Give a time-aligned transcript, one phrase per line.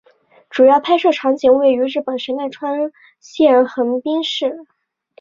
[0.49, 4.65] 主要拍摄场景位于日本神奈川县横滨市。